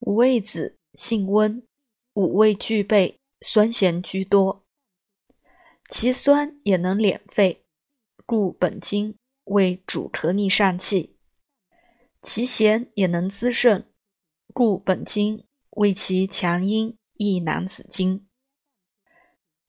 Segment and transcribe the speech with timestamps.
[0.00, 1.62] 五味子性温，
[2.14, 4.64] 五味俱备，酸咸居多。
[5.90, 7.64] 其酸也能敛肺，
[8.24, 11.16] 故本经为主咳逆疝气；
[12.22, 13.92] 其咸也能滋肾，
[14.54, 18.26] 故本经为其强阴益男子经。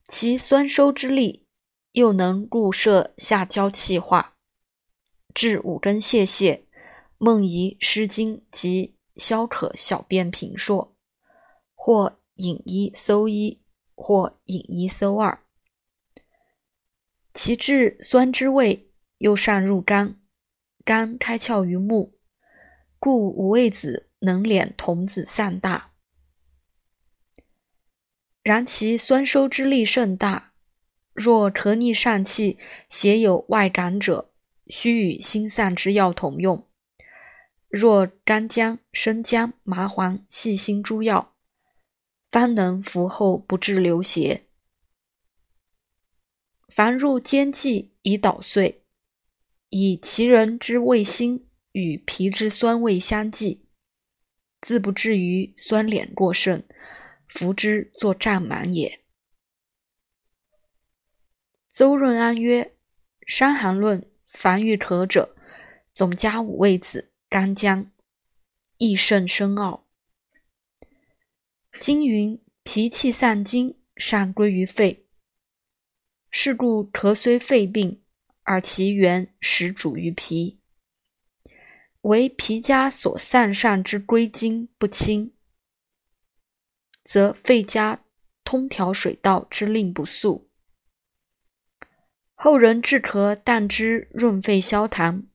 [0.08, 1.46] 其酸收之力，
[1.92, 4.38] 又能固摄下焦气化，
[5.34, 6.64] 治五根泄泻、
[7.18, 8.96] 梦遗失精及。
[9.16, 10.96] 消渴、小便频数，
[11.76, 13.62] 或饮一搜一，
[13.96, 15.44] 或饮一搜二。
[17.34, 20.20] 其治酸之味，又善入肝，
[20.84, 22.20] 肝开窍于目，
[23.00, 25.94] 故五味子能敛童子散大。
[28.44, 30.54] 然其酸收之力甚大，
[31.14, 32.58] 若咳逆疝气，
[32.90, 34.34] 邪有外感者，
[34.68, 36.68] 须与心散之药同用。
[37.72, 41.34] 若干姜、生姜、麻黄、细辛诸药，
[42.30, 44.48] 方能服后不致流血。
[46.68, 48.84] 凡入煎剂以捣碎，
[49.70, 53.66] 以其人之味辛与皮之酸味相济，
[54.60, 56.68] 自不至于酸敛过甚，
[57.26, 59.00] 服之作胀满也。
[61.70, 62.64] 邹润安曰：
[63.26, 65.38] 《伤寒论》凡欲咳者，
[65.94, 67.11] 总加五味子。
[67.32, 67.90] 干姜，
[68.76, 69.88] 益肾生奥。
[71.80, 75.08] 经云：脾气散精，善归于肺。
[76.30, 78.04] 是故咳虽肺病，
[78.44, 80.60] 而其源实主于脾。
[82.02, 85.34] 为脾家所散善之归经不清，
[87.06, 88.04] 则肺家
[88.44, 90.50] 通调水道之令不肃。
[92.36, 95.28] 后人治咳，但知润肺消痰。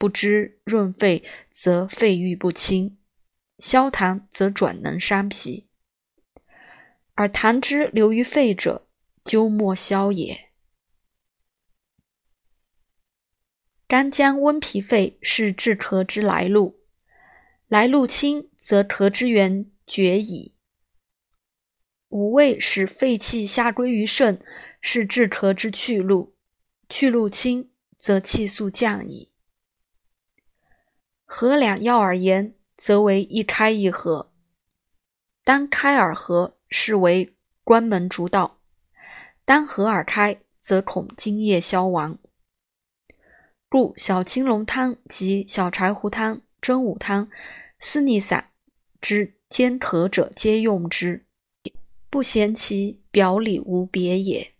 [0.00, 2.96] 不知润肺，则肺郁不清；
[3.58, 5.68] 消痰，则转能伤脾。
[7.12, 8.88] 而痰之流于肺者，
[9.22, 10.48] 究莫消也。
[13.86, 16.80] 干姜温脾肺，是治咳之来路。
[17.68, 20.56] 来路清，则咳之源绝矣。
[22.08, 24.42] 五味使肺气下归于肾，
[24.80, 26.34] 是治咳之去路。
[26.88, 29.29] 去路清，则气速降矣。
[31.32, 34.32] 合两药而言，则为一开一合。
[35.44, 38.58] 单开而合，是为关门逐道；
[39.44, 42.18] 单合而开，则恐津液消亡。
[43.68, 47.30] 故小青龙汤及小柴胡汤、真武汤、
[47.78, 48.50] 四逆散
[49.00, 51.24] 之兼咳者，皆用之，
[52.10, 54.52] 不嫌其表里无别也。